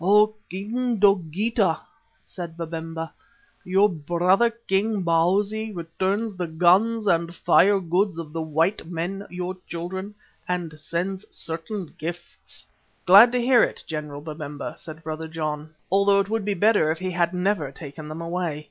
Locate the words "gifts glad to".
11.99-13.39